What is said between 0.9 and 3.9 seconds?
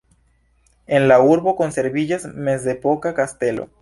En la urbo konserviĝas mezepoka kastelo.